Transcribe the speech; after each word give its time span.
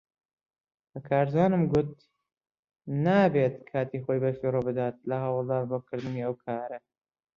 بە 0.91 0.99
کارزانم 1.07 1.63
گوت 1.71 1.91
نابێت 3.05 3.55
کاتی 3.69 3.99
خۆی 4.03 4.19
بەفیڕۆ 4.23 4.61
بدات 4.69 4.95
لە 5.09 5.15
هەوڵدان 5.23 5.63
بۆ 5.69 5.77
کردنی 5.87 6.23
ئەو 6.25 6.35
کارە. 6.45 6.79